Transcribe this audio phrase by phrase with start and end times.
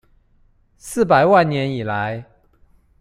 [0.79, 2.25] 四百萬年以來